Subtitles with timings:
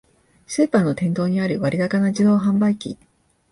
[0.47, 2.97] スーパーの店頭にある割高な自動販売機